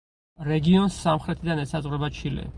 [0.47, 2.49] რეგიონს სამხრეთიდან ესაზღვრება ჩილე.